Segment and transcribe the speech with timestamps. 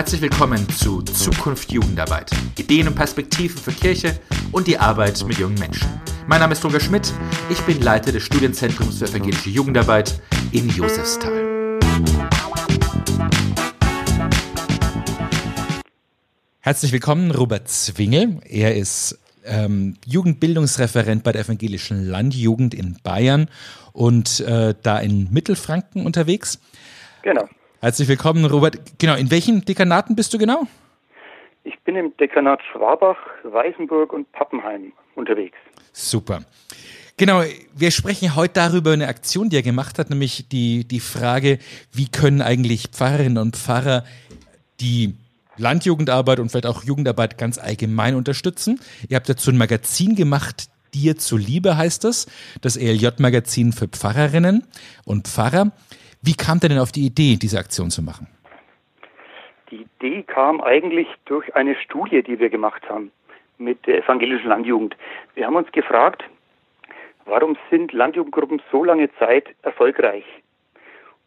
[0.00, 2.30] Herzlich willkommen zu Zukunft Jugendarbeit.
[2.56, 4.18] Ideen und Perspektiven für Kirche
[4.50, 5.86] und die Arbeit mit jungen Menschen.
[6.26, 7.12] Mein Name ist Roger Schmidt.
[7.50, 10.18] Ich bin Leiter des Studienzentrums für evangelische Jugendarbeit
[10.52, 11.78] in Josefsthal.
[16.60, 18.40] Herzlich willkommen, Robert Zwingel.
[18.48, 23.50] Er ist ähm, Jugendbildungsreferent bei der Evangelischen Landjugend in Bayern
[23.92, 26.58] und äh, da in Mittelfranken unterwegs.
[27.20, 27.46] Genau.
[27.82, 28.78] Herzlich willkommen, Robert.
[28.98, 30.66] Genau, in welchen Dekanaten bist du genau?
[31.64, 35.56] Ich bin im Dekanat Schwabach, Weißenburg und Pappenheim unterwegs.
[35.92, 36.40] Super.
[37.16, 37.42] Genau,
[37.74, 41.58] wir sprechen heute darüber eine Aktion, die er gemacht hat, nämlich die, die Frage,
[41.90, 44.04] wie können eigentlich Pfarrerinnen und Pfarrer
[44.80, 45.14] die
[45.56, 48.78] Landjugendarbeit und vielleicht auch Jugendarbeit ganz allgemein unterstützen.
[49.08, 52.26] Ihr habt dazu ein Magazin gemacht, Dir zuliebe heißt das,
[52.60, 54.66] das ELJ-Magazin für Pfarrerinnen
[55.04, 55.70] und Pfarrer.
[56.22, 58.26] Wie kam ihr denn auf die Idee, diese Aktion zu machen?
[59.70, 63.10] Die Idee kam eigentlich durch eine Studie, die wir gemacht haben
[63.56, 64.96] mit der evangelischen Landjugend.
[65.34, 66.24] Wir haben uns gefragt,
[67.24, 70.24] warum sind Landjugendgruppen so lange Zeit erfolgreich?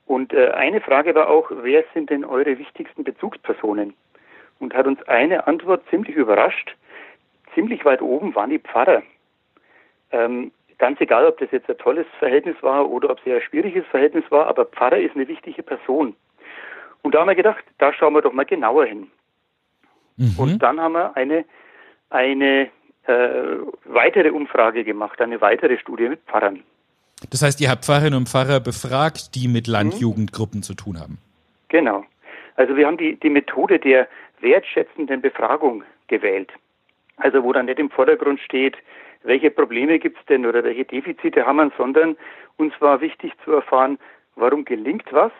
[0.05, 3.93] Und äh, eine Frage war auch, wer sind denn eure wichtigsten Bezugspersonen?
[4.59, 6.75] Und hat uns eine Antwort ziemlich überrascht.
[7.55, 9.01] Ziemlich weit oben waren die Pfarrer.
[10.11, 13.41] Ähm, ganz egal, ob das jetzt ein tolles Verhältnis war oder ob es eher ein
[13.41, 16.15] schwieriges Verhältnis war, aber Pfarrer ist eine wichtige Person.
[17.01, 19.11] Und da haben wir gedacht, da schauen wir doch mal genauer hin.
[20.17, 20.35] Mhm.
[20.37, 21.45] Und dann haben wir eine,
[22.09, 22.69] eine
[23.07, 26.63] äh, weitere Umfrage gemacht, eine weitere Studie mit Pfarrern.
[27.29, 29.73] Das heißt, ihr habt Pfarrerinnen und Pfarrer befragt, die mit mhm.
[29.73, 30.63] Landjugendgruppen mhm.
[30.63, 31.17] zu tun haben.
[31.69, 32.05] Genau.
[32.55, 34.07] Also wir haben die, die Methode der
[34.39, 36.51] wertschätzenden Befragung gewählt.
[37.17, 38.77] Also wo dann nicht im Vordergrund steht,
[39.23, 42.17] welche Probleme gibt es denn oder welche Defizite haben wir, sondern
[42.57, 43.97] uns war wichtig zu erfahren,
[44.35, 45.31] warum gelingt was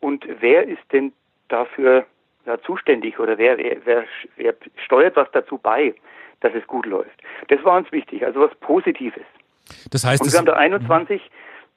[0.00, 1.12] und wer ist denn
[1.48, 2.06] dafür
[2.46, 4.04] ja, zuständig oder wer, wer, wer,
[4.36, 5.94] wer steuert was dazu bei,
[6.40, 7.20] dass es gut läuft.
[7.48, 9.24] Das war uns wichtig, also was Positives.
[9.90, 11.20] Das heißt, und wir haben da 21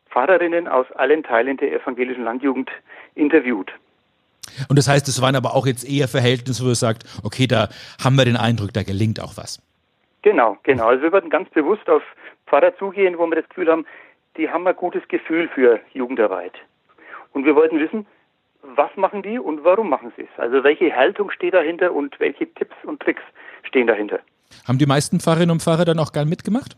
[0.09, 2.69] Pfarrerinnen aus allen Teilen der evangelischen Landjugend
[3.15, 3.71] interviewt.
[4.67, 7.69] Und das heißt, es waren aber auch jetzt eher Verhältnisse, wo ihr sagt, okay, da
[8.03, 9.61] haben wir den Eindruck, da gelingt auch was.
[10.21, 10.87] Genau, genau.
[10.87, 12.03] Also wir würden ganz bewusst auf
[12.47, 13.85] Pfarrer zugehen, wo wir das Gefühl haben,
[14.37, 16.53] die haben ein gutes Gefühl für Jugendarbeit.
[17.33, 18.05] Und wir wollten wissen,
[18.61, 20.39] was machen die und warum machen sie es?
[20.39, 23.21] Also welche Haltung steht dahinter und welche Tipps und Tricks
[23.63, 24.19] stehen dahinter?
[24.67, 26.75] Haben die meisten Pfarrerinnen und Pfarrer dann auch gern mitgemacht?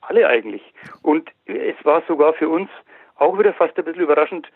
[0.00, 0.62] Alle eigentlich.
[1.02, 2.70] Und es war sogar für uns
[3.16, 4.48] auch wieder fast ein bisschen überraschend,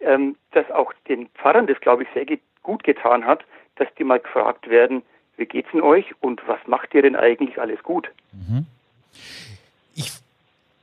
[0.00, 2.26] ähm, dass auch den Pfarrern das, glaube ich, sehr
[2.62, 3.44] gut getan hat,
[3.76, 5.02] dass die mal gefragt werden,
[5.40, 8.08] wie geht's denn euch und was macht ihr denn eigentlich alles gut?
[8.32, 8.66] Mhm.
[9.96, 10.12] Ich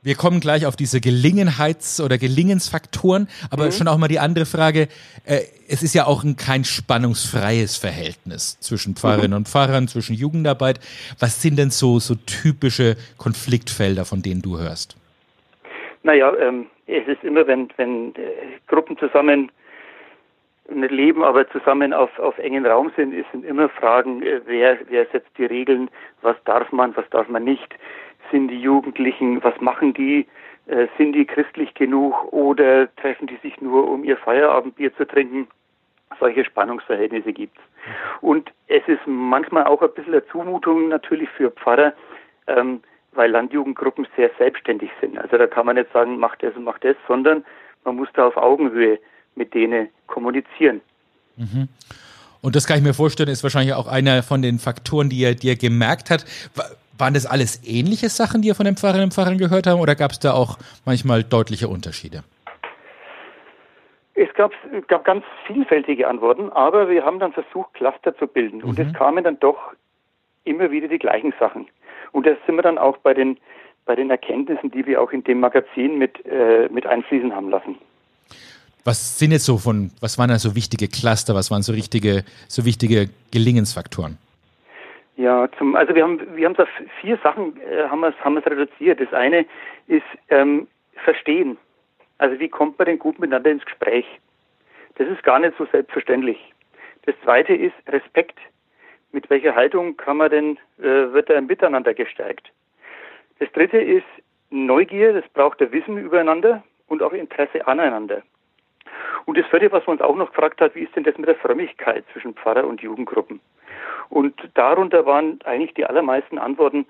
[0.00, 3.72] wir kommen gleich auf diese Gelingenheits- oder Gelingensfaktoren, aber mhm.
[3.72, 4.88] schon auch mal die andere Frage.
[5.24, 9.38] Äh, es ist ja auch ein kein spannungsfreies Verhältnis zwischen Pfarrerinnen mhm.
[9.38, 10.78] und Pfarrern, zwischen Jugendarbeit.
[11.18, 14.96] Was sind denn so, so typische Konfliktfelder, von denen du hörst?
[16.04, 19.50] Naja, ähm, es ist immer, wenn, wenn äh, Gruppen zusammen
[20.70, 25.06] nicht leben, aber zusammen auf, auf engen Raum sind, sind immer Fragen, äh, wer, wer
[25.06, 25.90] setzt die Regeln,
[26.22, 27.74] was darf man, was darf man nicht,
[28.30, 30.26] sind die Jugendlichen, was machen die,
[30.66, 35.48] äh, sind die christlich genug oder treffen die sich nur, um ihr Feierabendbier zu trinken?
[36.20, 37.60] Solche Spannungsverhältnisse gibt's.
[38.20, 41.92] Und es ist manchmal auch ein bisschen eine Zumutung natürlich für Pfarrer,
[42.46, 45.18] ähm, weil Landjugendgruppen sehr selbstständig sind.
[45.18, 47.44] Also da kann man nicht sagen, mach das und mach das, sondern
[47.84, 48.98] man muss da auf Augenhöhe
[49.38, 50.82] mit denen kommunizieren.
[51.36, 51.68] Mhm.
[52.42, 55.34] Und das kann ich mir vorstellen, ist wahrscheinlich auch einer von den Faktoren, die er,
[55.34, 56.24] die er gemerkt hat.
[56.96, 59.94] Waren das alles ähnliche Sachen, die ihr von den Pfarrerinnen und Pfarrern gehört haben, oder
[59.94, 62.22] gab es da auch manchmal deutliche Unterschiede?
[64.14, 64.52] Es gab,
[64.88, 68.58] gab ganz vielfältige Antworten, aber wir haben dann versucht, Cluster zu bilden.
[68.58, 68.64] Mhm.
[68.64, 69.58] Und es kamen dann doch
[70.44, 71.68] immer wieder die gleichen Sachen.
[72.12, 73.38] Und da sind wir dann auch bei den,
[73.84, 77.76] bei den Erkenntnissen, die wir auch in dem Magazin mit, äh, mit einfließen haben lassen.
[78.84, 82.24] Was sind jetzt so von, was waren da so wichtige Cluster, was waren so richtige,
[82.48, 84.18] so wichtige Gelingensfaktoren?
[85.16, 86.64] Ja, zum, also wir haben wir haben so
[87.00, 89.00] vier Sachen äh, haben wir haben reduziert.
[89.00, 89.46] Das eine
[89.88, 90.68] ist ähm,
[91.04, 91.58] Verstehen.
[92.18, 94.06] Also wie kommt man denn gut miteinander ins Gespräch?
[94.94, 96.38] Das ist gar nicht so selbstverständlich.
[97.06, 98.38] Das zweite ist Respekt.
[99.10, 102.52] Mit welcher Haltung kann man denn äh, wird er Miteinander gestärkt?
[103.38, 104.06] Das dritte ist
[104.50, 105.12] Neugier.
[105.12, 108.22] Das braucht der Wissen übereinander und auch Interesse aneinander.
[109.24, 111.28] Und das vierte, was man uns auch noch gefragt hat, wie ist denn das mit
[111.28, 113.40] der Frömmigkeit zwischen Pfarrer und Jugendgruppen?
[114.08, 116.86] Und darunter waren eigentlich die allermeisten Antworten,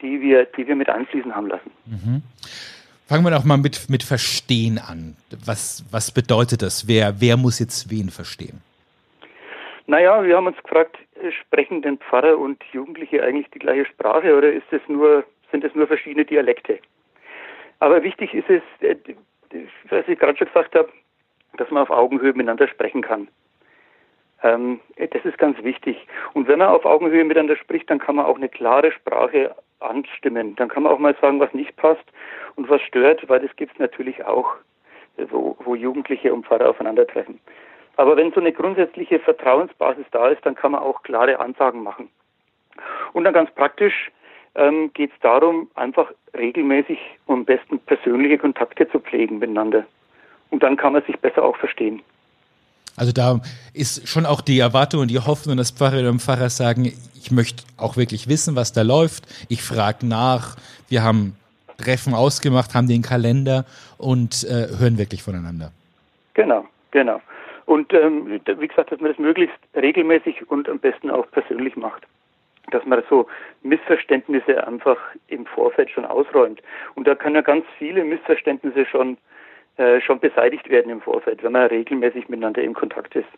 [0.00, 1.70] die wir, die wir mit einfließen haben lassen.
[1.86, 2.22] Mhm.
[3.06, 5.16] Fangen wir doch mal mit, mit Verstehen an.
[5.44, 6.88] Was, was bedeutet das?
[6.88, 8.62] Wer, wer muss jetzt wen verstehen?
[9.86, 10.96] Naja, wir haben uns gefragt,
[11.30, 15.74] sprechen denn Pfarrer und Jugendliche eigentlich die gleiche Sprache oder ist es nur, sind es
[15.74, 16.80] nur verschiedene Dialekte?
[17.78, 18.96] Aber wichtig ist es, äh,
[19.88, 20.88] was ich gerade schon gesagt habe,
[21.56, 23.28] dass man auf Augenhöhe miteinander sprechen kann.
[24.42, 26.06] Ähm, das ist ganz wichtig.
[26.34, 30.56] Und wenn man auf Augenhöhe miteinander spricht, dann kann man auch eine klare Sprache anstimmen.
[30.56, 32.04] Dann kann man auch mal sagen, was nicht passt
[32.56, 34.54] und was stört, weil das gibt es natürlich auch,
[35.30, 37.40] wo, wo Jugendliche und Pfarrer aufeinandertreffen.
[37.96, 42.10] Aber wenn so eine grundsätzliche Vertrauensbasis da ist, dann kann man auch klare Ansagen machen.
[43.14, 44.10] Und dann ganz praktisch
[44.54, 49.86] ähm, geht es darum, einfach regelmäßig und am besten persönliche Kontakte zu pflegen miteinander.
[50.50, 52.02] Und dann kann man sich besser auch verstehen.
[52.96, 53.40] Also da
[53.74, 57.64] ist schon auch die Erwartung und die Hoffnung, dass Pfarrerinnen und Pfarrer sagen, ich möchte
[57.76, 59.24] auch wirklich wissen, was da läuft.
[59.48, 60.56] Ich frage nach.
[60.88, 61.36] Wir haben
[61.76, 63.66] Treffen ausgemacht, haben den Kalender
[63.98, 65.72] und äh, hören wirklich voneinander.
[66.34, 67.20] Genau, genau.
[67.66, 72.04] Und ähm, wie gesagt, dass man das möglichst regelmäßig und am besten auch persönlich macht.
[72.70, 73.26] Dass man so
[73.62, 74.98] Missverständnisse einfach
[75.28, 76.62] im Vorfeld schon ausräumt.
[76.94, 79.18] Und da können ja ganz viele Missverständnisse schon
[79.76, 83.28] äh, schon beseitigt werden im Vorfeld, wenn man regelmäßig miteinander in Kontakt ist.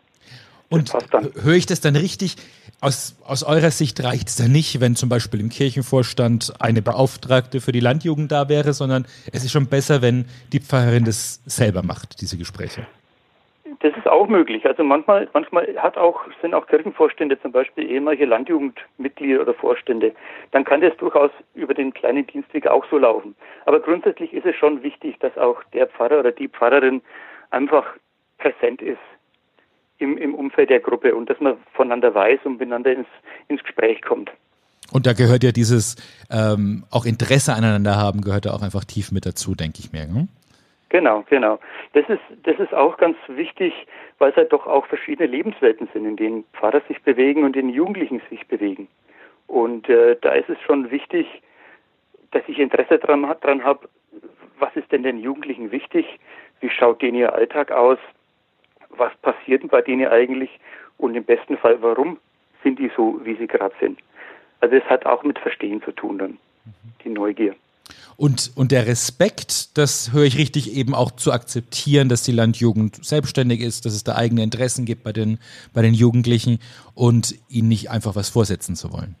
[0.69, 0.93] Und
[1.41, 2.35] höre ich das dann richtig?
[2.79, 7.59] Aus, aus eurer Sicht reicht es dann nicht, wenn zum Beispiel im Kirchenvorstand eine Beauftragte
[7.59, 11.83] für die Landjugend da wäre, sondern es ist schon besser, wenn die Pfarrerin das selber
[11.83, 12.87] macht, diese Gespräche.
[14.09, 14.65] Auch möglich.
[14.65, 20.13] Also manchmal, manchmal hat auch, sind auch Kirchenvorstände zum Beispiel ehemalige Landjugendmitglieder oder Vorstände.
[20.51, 23.35] Dann kann das durchaus über den kleinen Dienstweg auch so laufen.
[23.65, 27.01] Aber grundsätzlich ist es schon wichtig, dass auch der Pfarrer oder die Pfarrerin
[27.51, 27.85] einfach
[28.39, 28.97] präsent ist
[29.99, 33.07] im, im Umfeld der Gruppe und dass man voneinander weiß und miteinander ins,
[33.47, 34.31] ins Gespräch kommt.
[34.91, 35.97] Und da gehört ja dieses
[36.31, 40.07] ähm, auch Interesse aneinander haben, gehört da auch einfach tief mit dazu, denke ich mir.
[40.07, 40.27] Ne?
[40.89, 41.59] Genau, genau.
[41.93, 43.73] Das ist, das ist auch ganz wichtig,
[44.17, 47.67] weil es halt doch auch verschiedene Lebenswelten sind, in denen Pfarrer sich bewegen und in
[47.67, 48.87] denen Jugendlichen sich bewegen.
[49.45, 51.27] Und äh, da ist es schon wichtig,
[52.31, 53.87] dass ich Interesse dran, dran habe,
[54.59, 56.19] was ist denn den Jugendlichen wichtig?
[56.59, 57.99] Wie schaut denen ihr Alltag aus?
[58.89, 60.59] Was passiert denn bei denen eigentlich?
[60.97, 62.19] Und im besten Fall, warum
[62.63, 63.99] sind die so, wie sie gerade sind?
[64.59, 66.37] Also es hat auch mit Verstehen zu tun dann,
[67.03, 67.55] die Neugier.
[68.17, 73.03] Und, und der Respekt, das höre ich richtig, eben auch zu akzeptieren, dass die Landjugend
[73.03, 75.39] selbstständig ist, dass es da eigene Interessen gibt bei den,
[75.73, 76.59] bei den Jugendlichen
[76.95, 79.15] und ihnen nicht einfach was vorsetzen zu wollen.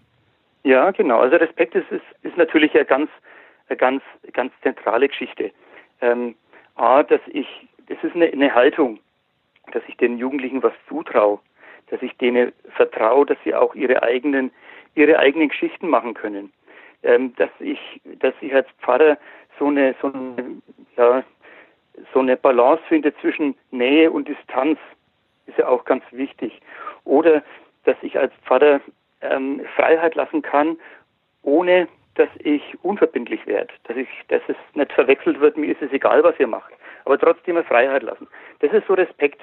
[0.63, 1.19] Ja, genau.
[1.19, 3.09] Also Respekt ist, ist, ist natürlich eine ganz,
[3.69, 5.51] eine ganz, ganz zentrale Geschichte.
[6.01, 6.35] Ähm,
[6.75, 7.47] A, dass ich,
[7.87, 8.99] das ist eine, eine Haltung,
[9.71, 11.39] dass ich den Jugendlichen was zutraue,
[11.89, 14.51] dass ich denen vertraue, dass sie auch ihre eigenen,
[14.95, 16.51] ihre eigenen Geschichten machen können
[17.03, 19.17] ähm, dass ich, dass ich als Pfarrer
[19.57, 20.61] so eine, so eine,
[20.97, 21.23] ja,
[22.13, 24.79] so eine Balance finde zwischen Nähe und Distanz,
[25.45, 26.61] ist ja auch ganz wichtig.
[27.03, 27.43] Oder
[27.85, 28.81] dass ich als Pfarrer
[29.21, 30.77] ähm, Freiheit lassen kann,
[31.41, 35.91] ohne dass ich unverbindlich werde, dass ich, dass es nicht verwechselt wird, mir ist es
[35.91, 36.73] egal, was ihr macht,
[37.05, 38.27] aber trotzdem eine Freiheit lassen.
[38.59, 39.41] Das ist so Respekt.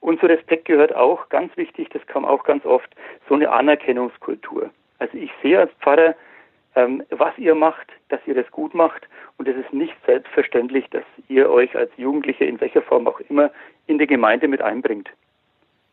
[0.00, 2.94] Und zu Respekt gehört auch, ganz wichtig, das kam auch ganz oft,
[3.28, 4.70] so eine Anerkennungskultur.
[4.98, 6.14] Also ich sehe als Pfarrer
[6.74, 9.08] ähm, was ihr macht, dass ihr das gut macht.
[9.36, 13.50] Und es ist nicht selbstverständlich, dass ihr euch als Jugendliche in welcher Form auch immer
[13.86, 15.08] in die Gemeinde mit einbringt.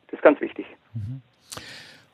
[0.08, 0.66] Das ist ganz wichtig.
[0.94, 1.22] Mhm.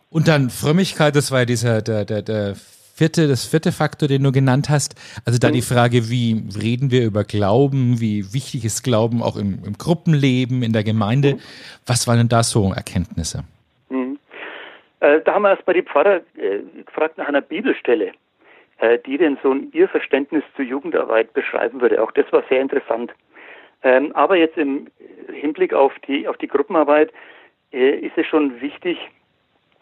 [0.09, 2.55] Und dann Frömmigkeit, das war ja dieser, der, der, der
[2.95, 4.95] vierte, das vierte Faktor, den du genannt hast.
[5.25, 5.53] Also da mhm.
[5.53, 10.63] die Frage, wie reden wir über Glauben, wie wichtig ist Glauben auch im, im Gruppenleben,
[10.63, 11.33] in der Gemeinde.
[11.33, 11.39] Mhm.
[11.85, 13.43] Was waren denn da so Erkenntnisse?
[13.89, 14.17] Mhm.
[15.01, 18.13] Äh, da haben wir erst bei die Pfarrer äh, gefragt nach einer Bibelstelle.
[18.79, 22.03] Äh, die denn so ihr Verständnis zur Jugendarbeit beschreiben würde.
[22.03, 23.13] Auch das war sehr interessant.
[23.83, 24.87] Ähm, aber jetzt im
[25.31, 27.13] Hinblick auf die, auf die Gruppenarbeit
[27.71, 28.97] äh, ist es schon wichtig,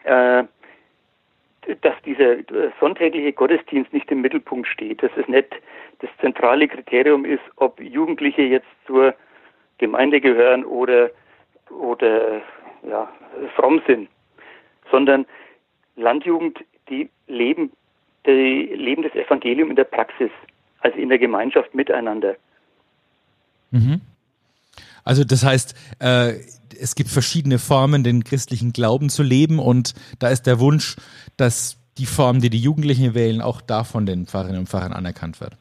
[0.04, 0.44] äh,
[1.80, 2.36] dass dieser
[2.78, 5.48] sonntägliche Gottesdienst nicht im Mittelpunkt steht, dass es nicht
[5.98, 9.12] das zentrale Kriterium ist, ob Jugendliche jetzt zur
[9.78, 11.10] Gemeinde gehören oder,
[11.70, 12.42] oder
[12.88, 13.10] ja,
[13.56, 14.08] fromm sind,
[14.92, 15.26] sondern
[15.96, 17.72] Landjugend, die leben
[18.26, 20.30] die leben das Evangelium in der Praxis,
[20.80, 22.36] also in der Gemeinschaft miteinander.
[23.70, 24.00] Mhm.
[25.04, 26.34] Also das heißt, äh,
[26.80, 30.96] es gibt verschiedene Formen, den christlichen Glauben zu leben und da ist der Wunsch,
[31.36, 35.40] dass die Form, die die Jugendlichen wählen, auch da von den Pfarrerinnen und Pfarrern anerkannt
[35.40, 35.52] wird.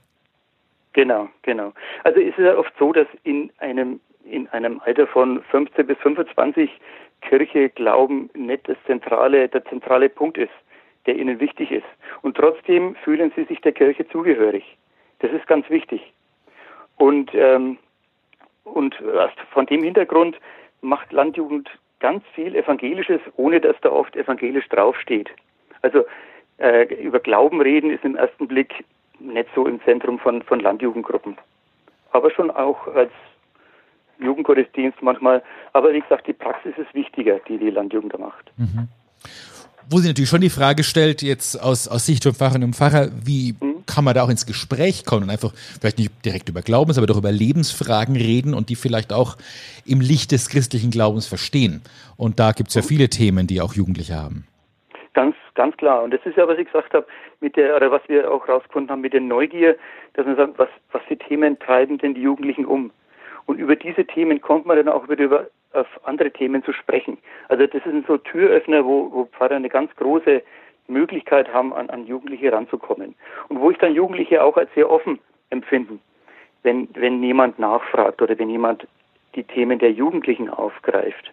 [0.93, 1.74] Genau, genau.
[2.03, 5.98] Also ist es ja oft so, dass in einem, in einem Alter von 15 bis
[6.00, 6.70] 25
[7.22, 10.51] Kirche Glauben nicht das zentrale, der zentrale Punkt ist
[11.05, 11.86] der ihnen wichtig ist.
[12.22, 14.77] Und trotzdem fühlen sie sich der Kirche zugehörig.
[15.19, 16.13] Das ist ganz wichtig.
[16.98, 17.77] Und, ähm,
[18.63, 18.95] und
[19.51, 20.38] von dem Hintergrund
[20.81, 21.69] macht Landjugend
[22.00, 25.29] ganz viel Evangelisches, ohne dass da oft evangelisch draufsteht.
[25.81, 26.05] Also
[26.57, 28.86] äh, über Glauben reden ist im ersten Blick
[29.19, 31.38] nicht so im Zentrum von, von Landjugendgruppen.
[32.12, 33.12] Aber schon auch als
[34.19, 35.41] Jugendgottesdienst manchmal.
[35.74, 38.51] Aber wie gesagt, die Praxis ist wichtiger, die die Landjugend da macht.
[38.57, 38.88] Mhm.
[39.89, 43.09] Wo sie natürlich schon die Frage stellt, jetzt aus, aus Sicht von Pfarrerinnen und Pfarrer,
[43.23, 43.83] wie mhm.
[43.85, 47.07] kann man da auch ins Gespräch kommen und einfach vielleicht nicht direkt über Glaubens, aber
[47.07, 49.37] doch über Lebensfragen reden und die vielleicht auch
[49.85, 51.81] im Licht des christlichen Glaubens verstehen.
[52.17, 52.87] Und da gibt es ja mhm.
[52.87, 54.45] viele Themen, die auch Jugendliche haben.
[55.13, 56.03] Ganz, ganz klar.
[56.03, 57.05] Und das ist ja, was ich gesagt habe,
[57.39, 59.75] mit der, oder was wir auch rausgefunden haben mit der Neugier,
[60.13, 62.91] dass man sagt, was, was für Themen treiben denn die Jugendlichen um?
[63.45, 67.17] Und über diese Themen kommt man dann auch wieder über auf andere Themen zu sprechen.
[67.49, 70.41] Also das sind so Türöffner, wo, wo Pfarrer eine ganz große
[70.87, 73.15] Möglichkeit haben, an, an Jugendliche ranzukommen.
[73.49, 75.99] Und wo ich dann Jugendliche auch als sehr offen empfinden,
[76.63, 78.87] wenn, wenn jemand nachfragt oder wenn jemand
[79.35, 81.31] die Themen der Jugendlichen aufgreift.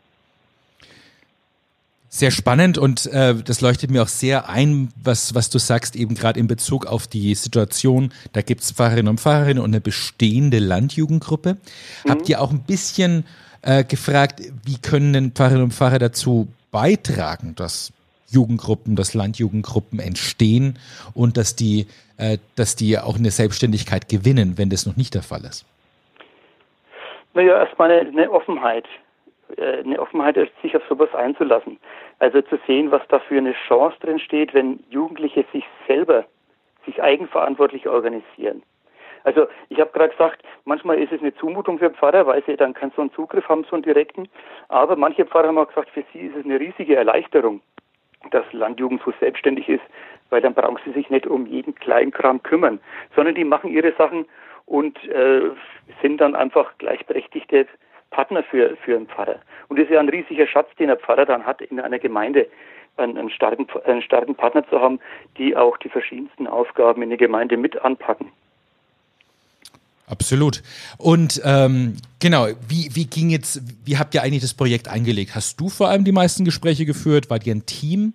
[2.12, 6.16] Sehr spannend und äh, das leuchtet mir auch sehr ein, was, was du sagst, eben
[6.16, 8.12] gerade in Bezug auf die Situation.
[8.32, 11.54] Da gibt es Pfarrerinnen und Pfarrerinnen und eine bestehende Landjugendgruppe.
[11.54, 12.11] Mhm.
[12.11, 13.25] Habt ihr auch ein bisschen
[13.62, 17.93] äh, gefragt, wie können denn Pfarrerinnen und Pfarrer dazu beitragen, dass
[18.29, 20.79] Jugendgruppen, dass Landjugendgruppen entstehen
[21.14, 21.87] und dass die,
[22.17, 25.67] äh, dass die auch eine Selbstständigkeit gewinnen, wenn das noch nicht der Fall ist?
[27.35, 28.87] Naja, erstmal eine, eine Offenheit.
[29.57, 31.79] Äh, eine Offenheit sich auf sowas einzulassen.
[32.19, 36.25] Also zu sehen, was da für eine Chance drin steht, wenn Jugendliche sich selber,
[36.87, 38.62] sich eigenverantwortlich organisieren.
[39.25, 42.75] Also ich habe gerade gesagt, manchmal ist es eine Zumutung für Pfarrer, weil sie dann
[42.75, 44.29] keinen so einen Zugriff haben, so einen direkten.
[44.69, 47.61] Aber manche Pfarrer haben auch gesagt, für sie ist es eine riesige Erleichterung,
[48.31, 49.85] dass Landjugend so selbstständig ist,
[50.31, 52.81] weil dann brauchen sie sich nicht um jeden Kleinkram kümmern,
[53.15, 54.27] sondern die machen ihre Sachen
[54.67, 55.50] und äh,
[56.00, 57.67] sind dann einfach gleichberechtigte
[58.11, 59.41] Partner für, für einen Pfarrer.
[59.69, 62.47] Und das ist ja ein riesiger Schatz, den der Pfarrer dann hat in einer Gemeinde,
[62.97, 65.00] einen, starken, einen starken Partner zu haben,
[65.39, 68.31] die auch die verschiedensten Aufgaben in der Gemeinde mit anpacken.
[70.11, 70.62] Absolut.
[70.99, 75.35] Und ähm, genau, wie, wie ging jetzt, wie habt ihr eigentlich das Projekt eingelegt?
[75.35, 77.31] Hast du vor allem die meisten Gespräche geführt?
[77.31, 78.12] Wart ihr ein Team?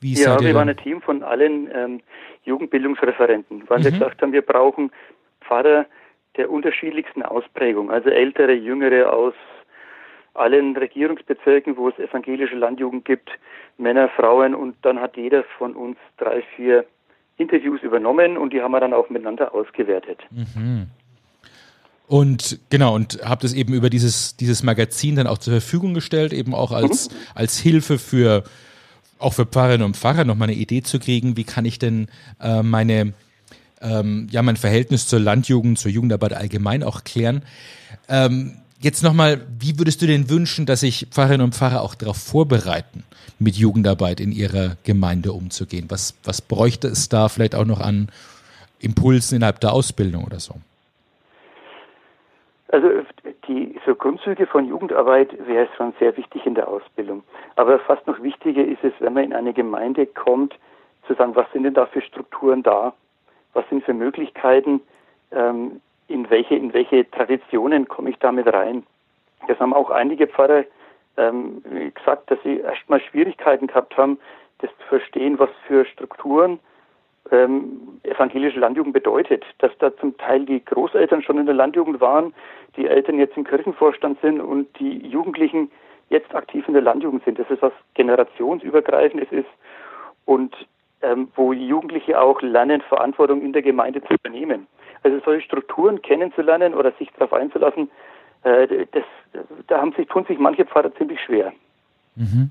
[0.00, 2.00] Wie ja, wir waren ein Team von allen ähm,
[2.44, 3.84] Jugendbildungsreferenten, weil mhm.
[3.84, 4.90] wir gesagt haben, wir brauchen
[5.40, 5.86] Pfarrer,
[6.36, 9.34] der unterschiedlichsten Ausprägung, also ältere, jüngere aus
[10.34, 13.28] allen Regierungsbezirken, wo es evangelische Landjugend gibt,
[13.76, 16.84] Männer, Frauen und dann hat jeder von uns drei, vier
[17.38, 20.20] Interviews übernommen und die haben wir dann auch miteinander ausgewertet.
[20.30, 20.86] Mhm.
[22.08, 26.32] Und genau, und habt es eben über dieses, dieses Magazin dann auch zur Verfügung gestellt,
[26.32, 27.14] eben auch als, mhm.
[27.34, 28.44] als Hilfe für
[29.18, 32.06] auch für Pfarrerinnen und Pfarrer nochmal eine Idee zu kriegen, wie kann ich denn
[32.40, 33.12] äh, meine
[33.82, 37.42] ähm, ja mein Verhältnis zur Landjugend, zur Jugendarbeit allgemein auch klären.
[38.08, 42.16] Ähm, jetzt nochmal, wie würdest du denn wünschen, dass sich Pfarrerinnen und Pfarrer auch darauf
[42.16, 43.04] vorbereiten,
[43.38, 45.86] mit Jugendarbeit in ihrer Gemeinde umzugehen?
[45.88, 48.08] Was, was bräuchte es da vielleicht auch noch an
[48.78, 50.54] Impulsen innerhalb der Ausbildung oder so?
[52.70, 52.88] Also
[53.46, 57.22] die so Grundzüge von Jugendarbeit wäre schon sehr wichtig in der Ausbildung.
[57.56, 60.54] Aber fast noch wichtiger ist es, wenn man in eine Gemeinde kommt,
[61.06, 62.92] zu sagen, was sind denn da für Strukturen da?
[63.58, 64.80] was sind für Möglichkeiten,
[65.32, 68.84] ähm, in welche, in welche Traditionen komme ich damit rein.
[69.46, 70.64] Das haben auch einige Pfarrer
[71.16, 71.62] ähm,
[71.94, 74.18] gesagt, dass sie erstmal Schwierigkeiten gehabt haben,
[74.60, 76.60] das zu verstehen, was für Strukturen
[77.30, 79.44] ähm, evangelische Landjugend bedeutet.
[79.58, 82.34] Dass da zum Teil die Großeltern schon in der Landjugend waren,
[82.76, 85.70] die Eltern jetzt im Kirchenvorstand sind und die Jugendlichen
[86.10, 87.38] jetzt aktiv in der Landjugend sind.
[87.38, 89.48] Das ist was generationsübergreifendes ist
[90.24, 90.54] und
[91.02, 94.66] ähm, wo Jugendliche auch lernen, Verantwortung in der Gemeinde zu übernehmen.
[95.02, 97.90] Also solche Strukturen kennenzulernen oder sich darauf einzulassen,
[98.42, 99.04] äh, das,
[99.66, 101.52] da haben sich, tun sich manche Pfarrer ziemlich schwer.
[102.16, 102.50] Mhm.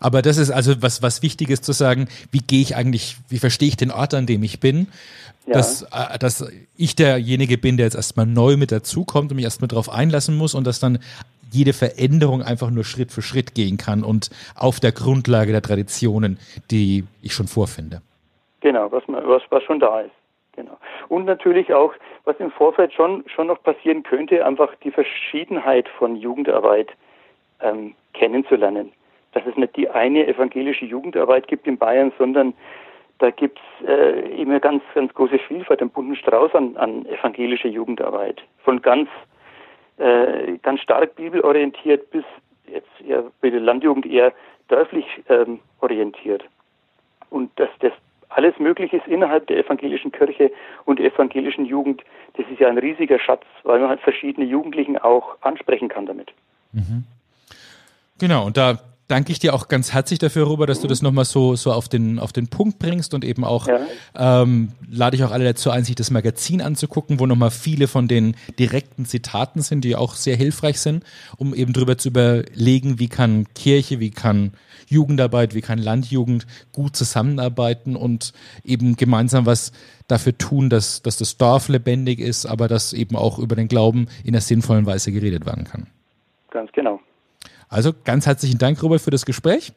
[0.00, 3.68] Aber das ist also was, was Wichtiges zu sagen, wie gehe ich eigentlich, wie verstehe
[3.68, 4.88] ich den Ort, an dem ich bin?
[5.46, 5.54] Ja.
[5.54, 9.68] Dass, äh, dass ich derjenige bin, der jetzt erstmal neu mit dazukommt und mich erstmal
[9.68, 10.98] darauf einlassen muss und dass dann
[11.50, 16.38] jede Veränderung einfach nur Schritt für Schritt gehen kann und auf der Grundlage der Traditionen,
[16.70, 18.02] die ich schon vorfinde.
[18.60, 20.12] Genau, was, was, was schon da ist.
[20.58, 20.76] Genau.
[21.08, 21.94] Und natürlich auch,
[22.24, 26.90] was im Vorfeld schon, schon noch passieren könnte, einfach die Verschiedenheit von Jugendarbeit
[27.60, 28.92] ähm, kennenzulernen.
[29.32, 32.54] Dass es nicht die eine evangelische Jugendarbeit gibt in Bayern, sondern
[33.18, 37.68] da gibt es äh, immer ganz, ganz große Vielfalt, einen bunten Strauß an, an evangelischer
[37.68, 38.42] Jugendarbeit.
[38.64, 39.08] Von ganz
[39.98, 42.24] äh, ganz stark bibelorientiert bis
[42.66, 44.32] jetzt eher bei der Landjugend eher
[44.68, 46.44] dörflich ähm, orientiert.
[47.30, 47.92] Und dass das
[48.28, 50.52] alles möglich ist innerhalb der evangelischen Kirche
[50.84, 52.02] und der evangelischen Jugend,
[52.34, 56.30] das ist ja ein riesiger Schatz, weil man halt verschiedene Jugendlichen auch ansprechen kann damit.
[56.72, 57.04] Mhm.
[58.20, 58.78] Genau, und da
[59.08, 61.88] danke ich dir auch ganz herzlich dafür, Robert, dass du das nochmal so, so auf,
[61.88, 63.80] den, auf den Punkt bringst und eben auch ja.
[64.14, 68.06] ähm, lade ich auch alle dazu ein, sich das Magazin anzugucken, wo nochmal viele von
[68.06, 71.04] den direkten Zitaten sind, die auch sehr hilfreich sind,
[71.36, 74.52] um eben drüber zu überlegen, wie kann Kirche, wie kann
[74.86, 78.32] Jugendarbeit, wie kann Landjugend gut zusammenarbeiten und
[78.64, 79.72] eben gemeinsam was
[80.06, 84.06] dafür tun, dass, dass das Dorf lebendig ist, aber dass eben auch über den Glauben
[84.22, 85.86] in einer sinnvollen Weise geredet werden kann.
[86.50, 86.97] Ganz genau.
[87.68, 89.72] Also ganz herzlichen Dank, Robert, für das Gespräch.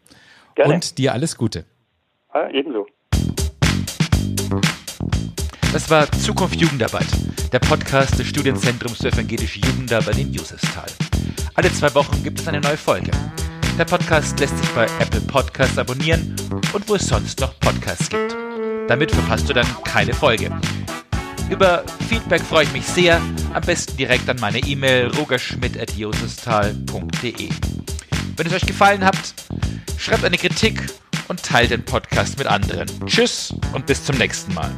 [0.56, 0.74] Gerne.
[0.74, 1.66] Und dir alles Gute.
[2.34, 2.88] Ja, ebenso.
[5.74, 7.08] Das war Zukunft Jugendarbeit,
[7.54, 10.88] der Podcast des Studienzentrums für evangelische Jugendarbeit in Josefsthal.
[11.56, 13.12] Alle zwei Wochen gibt es eine neue Folge.
[13.78, 16.36] Der Podcast lässt sich bei Apple Podcasts abonnieren
[16.74, 18.36] und wo es sonst noch Podcasts gibt.
[18.90, 20.52] Damit verpasst du dann keine Folge.
[21.50, 23.22] Über Feedback freue ich mich sehr.
[23.54, 27.50] Am besten direkt an meine E-Mail rogerschmidt.josestal.de.
[28.38, 29.18] Wenn es euch gefallen hat,
[29.98, 30.82] schreibt eine Kritik
[31.28, 32.88] und teilt den Podcast mit anderen.
[33.06, 34.72] Tschüss und bis zum nächsten Mal.